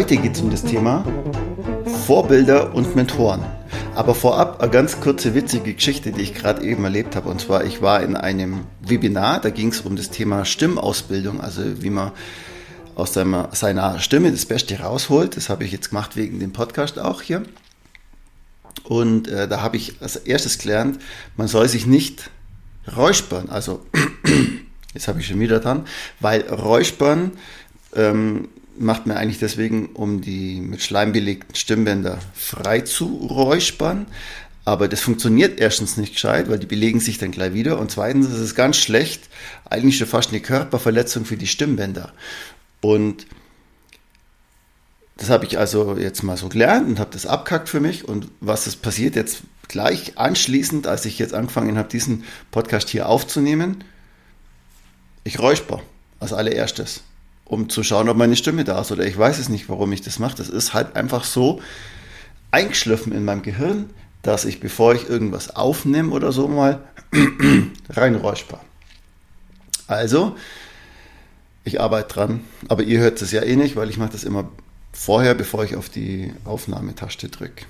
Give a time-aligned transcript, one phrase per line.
[0.00, 1.04] Heute geht es um das Thema
[2.06, 3.44] Vorbilder und Mentoren.
[3.94, 7.28] Aber vorab eine ganz kurze witzige Geschichte, die ich gerade eben erlebt habe.
[7.28, 11.82] Und zwar, ich war in einem Webinar, da ging es um das Thema Stimmausbildung, also
[11.82, 12.12] wie man
[12.94, 15.36] aus seiner, seiner Stimme das Beste rausholt.
[15.36, 17.42] Das habe ich jetzt gemacht wegen dem Podcast auch hier.
[18.84, 20.98] Und äh, da habe ich als erstes gelernt,
[21.36, 22.30] man soll sich nicht
[22.96, 23.50] räuspern.
[23.50, 23.84] Also,
[24.94, 25.84] jetzt habe ich schon wieder dran,
[26.20, 27.32] weil räuspern
[27.94, 28.48] ähm,
[28.80, 34.06] macht man eigentlich deswegen, um die mit Schleim belegten Stimmbänder frei zu räuspern.
[34.64, 37.78] Aber das funktioniert erstens nicht gescheit, weil die belegen sich dann gleich wieder.
[37.78, 39.28] Und zweitens ist es ganz schlecht,
[39.68, 42.12] eigentlich schon fast eine Körperverletzung für die Stimmbänder.
[42.80, 43.26] Und
[45.16, 48.08] das habe ich also jetzt mal so gelernt und habe das abkackt für mich.
[48.08, 53.08] Und was ist passiert jetzt gleich anschließend, als ich jetzt angefangen habe, diesen Podcast hier
[53.08, 53.84] aufzunehmen?
[55.22, 55.82] Ich räusper
[56.18, 57.02] als allererstes
[57.50, 58.92] um zu schauen, ob meine Stimme da ist.
[58.92, 60.36] Oder ich weiß es nicht, warum ich das mache.
[60.36, 61.60] Das ist halt einfach so
[62.52, 63.90] eingeschliffen in meinem Gehirn,
[64.22, 66.80] dass ich, bevor ich irgendwas aufnehme oder so mal,
[67.90, 68.60] reinräusper.
[69.88, 70.36] Also,
[71.64, 74.48] ich arbeite dran, aber ihr hört es ja eh nicht, weil ich mache das immer
[74.92, 77.64] vorher, bevor ich auf die Aufnahmetaste drücke.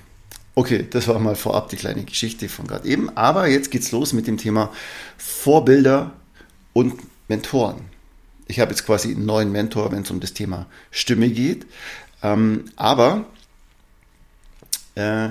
[0.53, 3.09] Okay, das war mal vorab die kleine Geschichte von gerade eben.
[3.17, 4.69] Aber jetzt geht's los mit dem Thema
[5.17, 6.11] Vorbilder
[6.73, 7.91] und Mentoren.
[8.51, 11.65] Ich habe jetzt quasi einen neuen Mentor, wenn es um das Thema Stimme geht.
[12.21, 13.25] Ähm, aber
[14.95, 15.29] äh,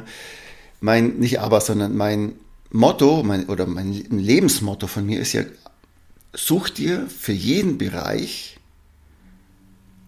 [0.80, 2.32] mein, nicht aber, sondern mein
[2.70, 5.42] Motto mein, oder mein Lebensmotto von mir ist ja,
[6.32, 8.58] such dir für jeden Bereich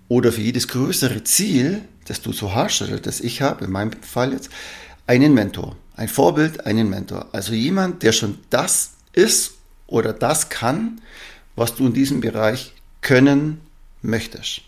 [0.08, 3.92] oder für jedes größere Ziel, das du so hast oder das ich habe, in meinem
[4.02, 4.48] Fall jetzt,
[5.06, 5.76] einen Mentor.
[5.96, 7.26] Ein Vorbild, einen Mentor.
[7.32, 9.52] Also jemand, der schon das ist
[9.86, 11.02] oder das kann,
[11.56, 12.72] was du in diesem Bereich
[13.02, 13.60] können
[14.00, 14.62] möchtest.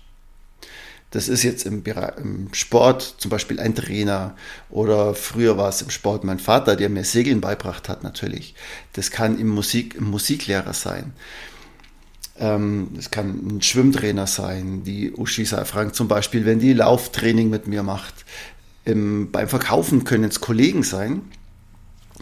[1.14, 4.34] Das ist jetzt im, im, Sport zum Beispiel ein Trainer
[4.68, 8.56] oder früher war es im Sport mein Vater, der mir Segeln beibracht hat natürlich.
[8.94, 11.12] Das kann im, Musik, im Musiklehrer sein.
[12.36, 17.68] Ähm, das kann ein Schwimmtrainer sein, die Uschi Frank zum Beispiel, wenn die Lauftraining mit
[17.68, 18.24] mir macht.
[18.84, 21.22] Im, beim Verkaufen können es Kollegen sein.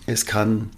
[0.04, 0.68] Es kann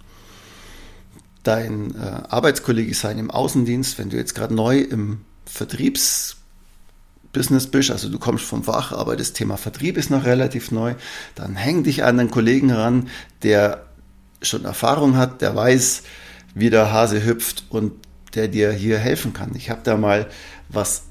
[1.45, 8.09] dein äh, Arbeitskollege sein im Außendienst, wenn du jetzt gerade neu im Vertriebsbusiness bist, also
[8.09, 10.95] du kommst vom Fach, aber das Thema Vertrieb ist noch relativ neu,
[11.35, 13.09] dann häng dich an einen Kollegen ran,
[13.43, 13.85] der
[14.41, 16.03] schon Erfahrung hat, der weiß,
[16.55, 17.93] wie der Hase hüpft und
[18.33, 19.51] der dir hier helfen kann.
[19.55, 20.27] Ich habe da mal
[20.69, 21.03] was,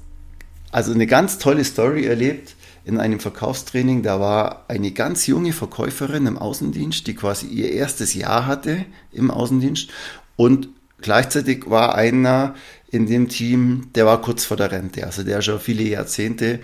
[0.71, 4.03] also eine ganz tolle Story erlebt in einem Verkaufstraining.
[4.03, 9.31] Da war eine ganz junge Verkäuferin im Außendienst, die quasi ihr erstes Jahr hatte im
[9.31, 9.89] Außendienst
[10.35, 10.69] und
[11.01, 12.55] gleichzeitig war einer
[12.89, 16.59] in dem Team, der war kurz vor der Rente, also der schon viele Jahrzehnte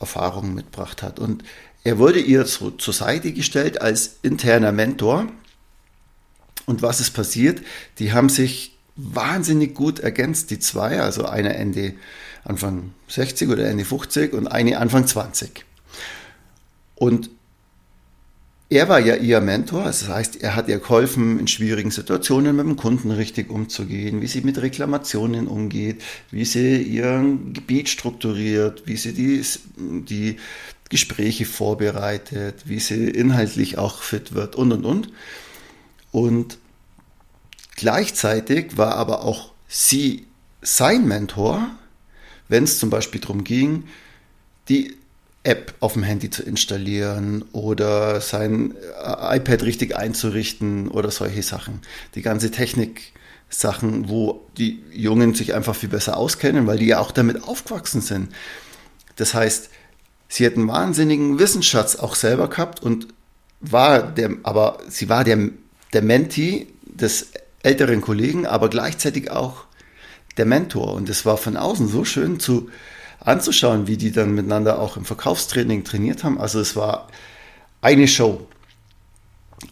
[0.00, 1.18] Erfahrung mitgebracht hat.
[1.18, 1.44] Und
[1.84, 5.26] er wurde ihr zu, zur Seite gestellt als interner Mentor.
[6.66, 7.62] Und was ist passiert?
[7.98, 11.94] Die haben sich wahnsinnig gut ergänzt, die zwei, also einer Ende
[12.44, 15.64] Anfang 60 oder Ende 50 und eine Anfang 20.
[16.96, 17.30] Und
[18.70, 22.66] er war ja ihr Mentor, das heißt, er hat ihr geholfen, in schwierigen Situationen mit
[22.66, 28.96] dem Kunden richtig umzugehen, wie sie mit Reklamationen umgeht, wie sie ihr Gebiet strukturiert, wie
[28.96, 29.42] sie die,
[29.78, 30.36] die
[30.90, 35.12] Gespräche vorbereitet, wie sie inhaltlich auch fit wird und und und.
[36.12, 36.58] Und
[37.76, 40.26] gleichzeitig war aber auch sie
[40.60, 41.70] sein Mentor,
[42.48, 43.84] wenn es zum Beispiel darum ging,
[44.68, 44.97] die
[45.48, 51.80] App auf dem Handy zu installieren oder sein äh, iPad richtig einzurichten oder solche Sachen.
[52.14, 53.12] Die ganze Technik
[53.48, 58.02] Sachen, wo die Jungen sich einfach viel besser auskennen, weil die ja auch damit aufgewachsen
[58.02, 58.28] sind.
[59.16, 59.70] Das heißt,
[60.28, 63.08] sie hat einen wahnsinnigen Wissensschatz auch selber gehabt und
[63.60, 65.48] war der, aber sie war der,
[65.94, 67.28] der Menti des
[67.62, 69.64] älteren Kollegen, aber gleichzeitig auch
[70.36, 70.92] der Mentor.
[70.92, 72.68] Und es war von außen so schön zu,
[73.20, 76.40] anzuschauen, wie die dann miteinander auch im Verkaufstraining trainiert haben.
[76.40, 77.08] Also es war
[77.80, 78.46] eine Show.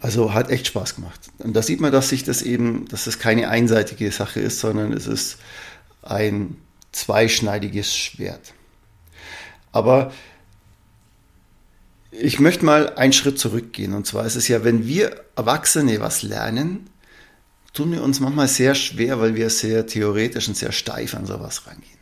[0.01, 1.21] Also hat echt Spaß gemacht.
[1.39, 4.93] Und da sieht man, dass sich das eben, dass es keine einseitige Sache ist, sondern
[4.93, 5.39] es ist
[6.03, 6.57] ein
[6.91, 8.53] zweischneidiges Schwert.
[9.71, 10.13] Aber
[12.11, 13.93] ich möchte mal einen Schritt zurückgehen.
[13.93, 16.89] Und zwar ist es ja, wenn wir Erwachsene was lernen,
[17.73, 21.67] tun wir uns manchmal sehr schwer, weil wir sehr theoretisch und sehr steif an sowas
[21.67, 21.96] rangehen.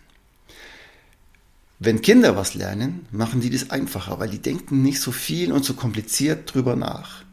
[1.78, 5.64] Wenn Kinder was lernen, machen die das einfacher, weil die denken nicht so viel und
[5.64, 7.24] so kompliziert drüber nach.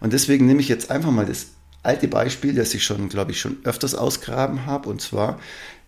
[0.00, 1.48] Und deswegen nehme ich jetzt einfach mal das
[1.82, 5.38] alte Beispiel, das ich schon, glaube ich, schon öfters ausgraben habe, und zwar,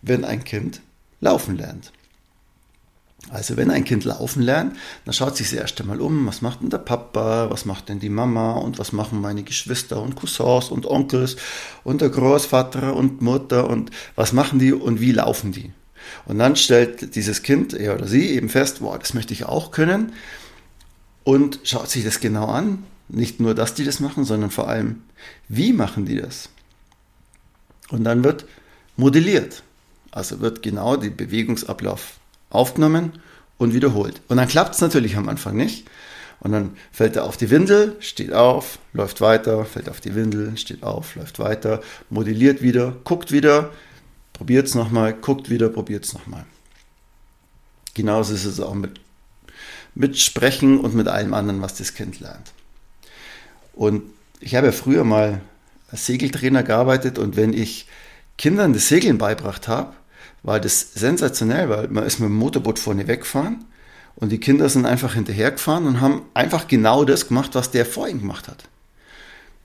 [0.02, 0.80] wenn ein Kind
[1.20, 1.92] laufen lernt.
[3.30, 6.62] Also wenn ein Kind laufen lernt, dann schaut sich das erste Mal um, was macht
[6.62, 10.70] denn der Papa, was macht denn die Mama und was machen meine Geschwister und Cousins
[10.70, 11.36] und Onkels
[11.82, 15.72] und der Großvater und Mutter und was machen die und wie laufen die.
[16.24, 19.70] Und dann stellt dieses Kind, er oder sie, eben fest, wow, das möchte ich auch
[19.70, 20.12] können
[21.24, 22.84] und schaut sich das genau an.
[23.08, 25.02] Nicht nur, dass die das machen, sondern vor allem,
[25.48, 26.48] wie machen die das?
[27.90, 28.46] Und dann wird
[28.96, 29.62] modelliert.
[30.10, 32.14] Also wird genau der Bewegungsablauf
[32.50, 33.12] aufgenommen
[33.58, 34.20] und wiederholt.
[34.28, 35.86] Und dann klappt es natürlich am Anfang nicht.
[36.40, 40.56] Und dann fällt er auf die Windel, steht auf, läuft weiter, fällt auf die Windel,
[40.56, 41.80] steht auf, läuft weiter,
[42.10, 43.70] modelliert wieder, guckt wieder,
[44.36, 46.44] probiert es nochmal, guckt wieder, probiert es nochmal.
[47.94, 49.00] Genauso ist es auch mit,
[49.94, 52.52] mit Sprechen und mit allem anderen, was das Kind lernt.
[53.72, 54.02] Und
[54.40, 55.40] ich habe ja früher mal
[55.90, 57.86] als Segeltrainer gearbeitet und wenn ich
[58.36, 59.94] Kindern das Segeln beibracht habe,
[60.42, 63.64] war das sensationell, weil man ist mit dem Motorboot vorne weggefahren
[64.16, 68.06] und die Kinder sind einfach hinterhergefahren und haben einfach genau das gemacht, was der vor
[68.06, 68.64] ihnen gemacht hat.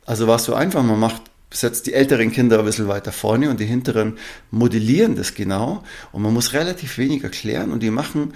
[0.05, 3.49] Also war es so einfach, man macht, setzt die älteren Kinder ein bisschen weiter vorne
[3.49, 4.17] und die hinteren
[4.51, 8.33] modellieren das genau und man muss relativ wenig erklären und die machen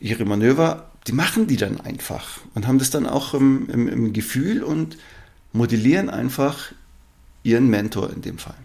[0.00, 4.12] ihre Manöver, die machen die dann einfach und haben das dann auch im, im, im
[4.12, 4.98] Gefühl und
[5.52, 6.72] modellieren einfach
[7.44, 8.56] ihren Mentor in dem Fall.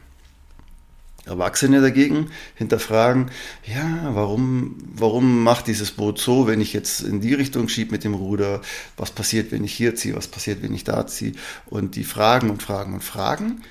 [1.25, 3.29] Erwachsene dagegen hinterfragen,
[3.65, 8.03] ja, warum, warum macht dieses Boot so, wenn ich jetzt in die Richtung schiebe mit
[8.03, 8.61] dem Ruder?
[8.97, 10.15] Was passiert, wenn ich hier ziehe?
[10.15, 11.33] Was passiert, wenn ich da ziehe?
[11.67, 13.61] Und die fragen und fragen und fragen.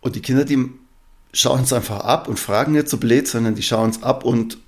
[0.00, 0.70] Und die Kinder, die
[1.32, 4.58] schauen es einfach ab und fragen nicht so blöd, sondern die schauen es ab und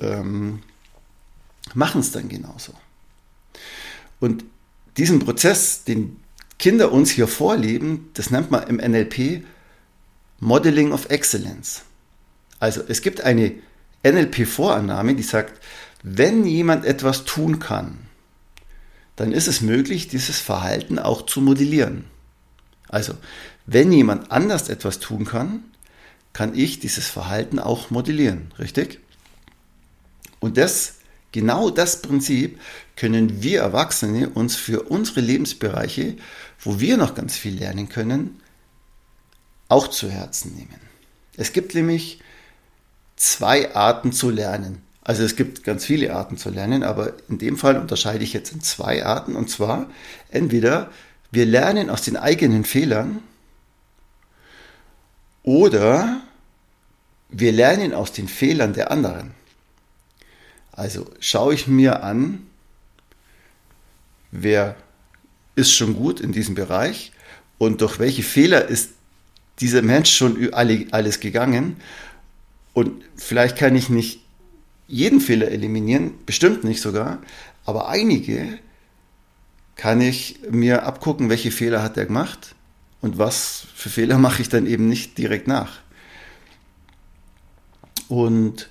[0.00, 0.62] ähm,
[1.74, 2.72] machen es dann genauso.
[4.20, 4.44] Und
[4.96, 6.16] diesen Prozess, den
[6.58, 9.44] Kinder uns hier vorleben, das nennt man im NLP
[10.40, 11.82] Modeling of Excellence.
[12.60, 13.54] Also es gibt eine
[14.04, 15.60] NLP-Vorannahme, die sagt,
[16.02, 17.98] wenn jemand etwas tun kann,
[19.16, 22.04] dann ist es möglich, dieses Verhalten auch zu modellieren.
[22.88, 23.14] Also,
[23.66, 25.64] wenn jemand anders etwas tun kann,
[26.32, 29.00] kann ich dieses Verhalten auch modellieren, richtig?
[30.38, 30.94] Und das,
[31.32, 32.60] genau das Prinzip
[32.94, 36.16] können wir Erwachsene uns für unsere Lebensbereiche,
[36.60, 38.40] wo wir noch ganz viel lernen können,
[39.68, 40.80] auch zu Herzen nehmen.
[41.36, 42.20] Es gibt nämlich
[43.16, 44.82] zwei Arten zu lernen.
[45.02, 48.52] Also es gibt ganz viele Arten zu lernen, aber in dem Fall unterscheide ich jetzt
[48.52, 49.36] in zwei Arten.
[49.36, 49.88] Und zwar
[50.30, 50.90] entweder
[51.30, 53.22] wir lernen aus den eigenen Fehlern
[55.42, 56.20] oder
[57.30, 59.32] wir lernen aus den Fehlern der anderen.
[60.72, 62.46] Also schaue ich mir an,
[64.30, 64.76] wer
[65.56, 67.12] ist schon gut in diesem Bereich
[67.58, 68.90] und durch welche Fehler ist
[69.60, 71.76] dieser Mensch schon alles gegangen.
[72.72, 74.20] Und vielleicht kann ich nicht
[74.86, 77.18] jeden Fehler eliminieren, bestimmt nicht sogar,
[77.64, 78.58] aber einige
[79.76, 82.54] kann ich mir abgucken, welche Fehler hat er gemacht
[83.00, 85.80] und was für Fehler mache ich dann eben nicht direkt nach.
[88.08, 88.70] Und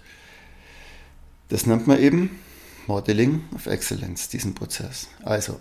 [1.50, 2.40] das nennt man eben
[2.88, 5.08] Modeling of Excellence, diesen Prozess.
[5.24, 5.60] Also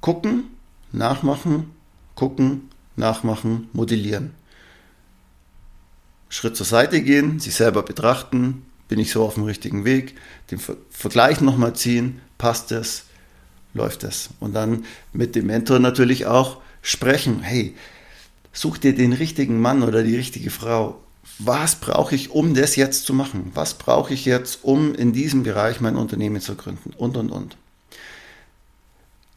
[0.00, 0.44] gucken,
[0.92, 1.72] nachmachen,
[2.14, 4.34] gucken, nachmachen, modellieren.
[6.28, 10.14] Schritt zur Seite gehen, sich selber betrachten, bin ich so auf dem richtigen Weg,
[10.50, 13.04] den Vergleich nochmal ziehen, passt es,
[13.74, 14.30] läuft es.
[14.40, 17.74] Und dann mit dem Mentor natürlich auch sprechen, hey,
[18.52, 21.00] such dir den richtigen Mann oder die richtige Frau.
[21.38, 23.50] Was brauche ich, um das jetzt zu machen?
[23.54, 26.92] Was brauche ich jetzt, um in diesem Bereich mein Unternehmen zu gründen?
[26.96, 27.56] Und, und, und.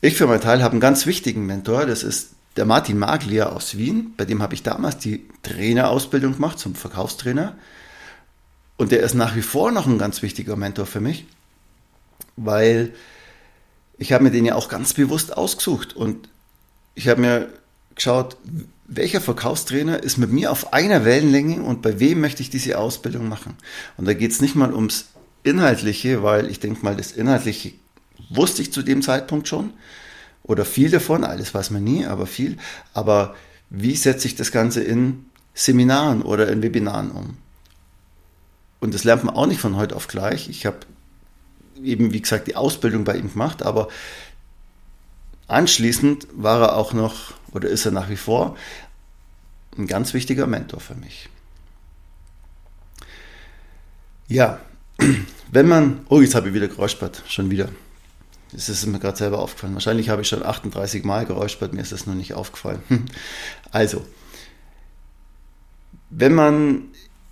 [0.01, 3.77] Ich für meinen Teil habe einen ganz wichtigen Mentor, das ist der Martin Maglia aus
[3.77, 7.55] Wien, bei dem habe ich damals die Trainerausbildung gemacht zum Verkaufstrainer.
[8.75, 11.25] Und der ist nach wie vor noch ein ganz wichtiger Mentor für mich,
[12.35, 12.93] weil
[13.97, 16.27] ich habe mir den ja auch ganz bewusst ausgesucht und
[16.95, 17.47] ich habe mir
[17.95, 18.35] geschaut,
[18.87, 23.29] welcher Verkaufstrainer ist mit mir auf einer Wellenlänge und bei wem möchte ich diese Ausbildung
[23.29, 23.55] machen.
[23.95, 25.05] Und da geht es nicht mal ums
[25.43, 27.71] Inhaltliche, weil ich denke mal, das Inhaltliche
[28.29, 29.71] wusste ich zu dem Zeitpunkt schon
[30.43, 32.57] oder viel davon, alles weiß man nie, aber viel.
[32.93, 33.35] Aber
[33.69, 37.37] wie setze ich das Ganze in Seminaren oder in Webinaren um?
[38.79, 40.49] Und das lernt man auch nicht von heute auf gleich.
[40.49, 40.79] Ich habe
[41.83, 43.89] eben, wie gesagt, die Ausbildung bei ihm gemacht, aber
[45.47, 48.55] anschließend war er auch noch, oder ist er nach wie vor,
[49.77, 51.29] ein ganz wichtiger Mentor für mich.
[54.27, 54.59] Ja,
[55.51, 57.69] wenn man, oh, jetzt habe ich wieder geräuspert, schon wieder.
[58.51, 59.75] Das ist mir gerade selber aufgefallen.
[59.75, 62.81] Wahrscheinlich habe ich schon 38 Mal geräuspert, mir ist das noch nicht aufgefallen.
[63.71, 64.03] Also,
[66.09, 66.85] wenn man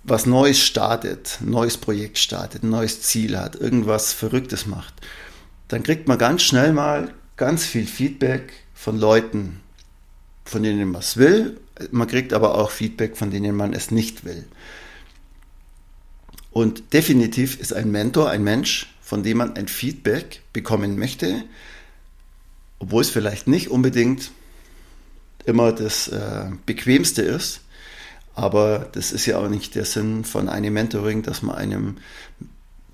[0.04, 4.94] was Neues startet, ein neues Projekt startet, ein neues Ziel hat, irgendwas Verrücktes macht,
[5.66, 9.60] dann kriegt man ganz schnell mal ganz viel Feedback von Leuten,
[10.44, 11.60] von denen man es will.
[11.90, 14.46] Man kriegt aber auch Feedback, von denen man es nicht will.
[16.50, 21.42] Und definitiv ist ein Mentor ein Mensch, von dem man ein Feedback bekommen möchte,
[22.78, 24.32] obwohl es vielleicht nicht unbedingt
[25.46, 27.62] immer das äh, Bequemste ist.
[28.34, 31.96] Aber das ist ja auch nicht der Sinn von einem Mentoring, dass man einem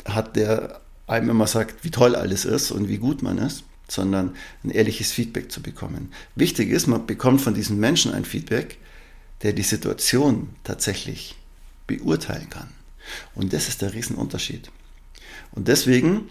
[0.04, 4.36] hat, der einem immer sagt, wie toll alles ist und wie gut man ist, sondern
[4.62, 6.12] ein ehrliches Feedback zu bekommen.
[6.36, 8.78] Wichtig ist, man bekommt von diesen Menschen ein Feedback,
[9.42, 11.34] der die Situation tatsächlich
[11.88, 12.68] beurteilen kann.
[13.34, 14.70] Und das ist der Riesenunterschied.
[15.52, 16.28] Und deswegen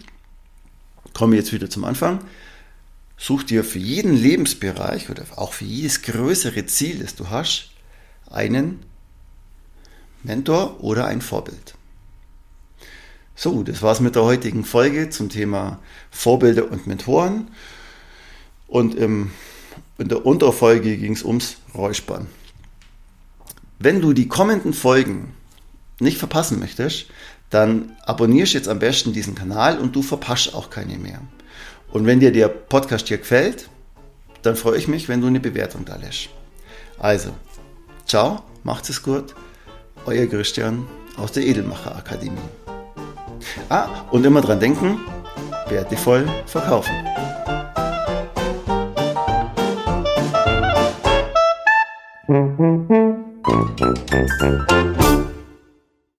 [1.12, 2.20] komme ich jetzt wieder zum Anfang.
[3.16, 7.70] Such dir für jeden Lebensbereich oder auch für jedes größere Ziel, das du hast,
[8.28, 8.80] einen
[10.22, 11.74] Mentor oder ein Vorbild.
[13.36, 15.80] So, das war's mit der heutigen Folge zum Thema
[16.10, 17.48] Vorbilder und Mentoren.
[18.66, 19.30] Und im,
[19.98, 22.26] in der Unterfolge ging es ums Räuspern.
[23.78, 25.34] Wenn du die kommenden Folgen
[26.00, 27.06] nicht verpassen möchtest,
[27.54, 31.20] dann abonnierst jetzt am besten diesen Kanal und du verpasst auch keine mehr.
[31.92, 33.68] Und wenn dir der Podcast hier gefällt,
[34.42, 36.30] dann freue ich mich, wenn du eine Bewertung da lässt.
[36.98, 37.30] Also,
[38.06, 39.34] ciao, macht es gut,
[40.04, 42.38] euer Christian aus der Edelmacher Akademie.
[43.68, 45.00] Ah, und immer dran denken,
[45.68, 46.94] wertevoll verkaufen.